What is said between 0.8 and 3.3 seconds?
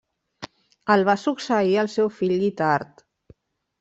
El va succeir el seu fill Guitard.